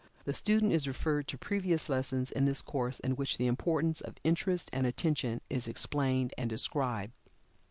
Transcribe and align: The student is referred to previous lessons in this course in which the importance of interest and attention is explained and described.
The 0.25 0.33
student 0.33 0.71
is 0.71 0.87
referred 0.87 1.27
to 1.27 1.37
previous 1.37 1.87
lessons 1.87 2.31
in 2.31 2.45
this 2.45 2.63
course 2.63 2.99
in 3.01 3.15
which 3.15 3.37
the 3.37 3.45
importance 3.45 4.01
of 4.01 4.15
interest 4.23 4.67
and 4.73 4.87
attention 4.87 5.41
is 5.47 5.67
explained 5.67 6.33
and 6.39 6.49
described. 6.49 7.13